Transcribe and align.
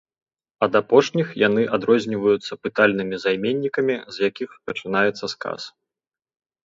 Ад 0.65 0.77
апошніх 0.79 1.27
яны 1.47 1.65
адрозніваюцца 1.77 2.59
пытальнымі 2.63 3.15
займеннікамі, 3.25 3.95
з 4.17 4.33
якіх 4.33 4.49
пачынаецца 4.71 5.25
сказ. 5.37 5.61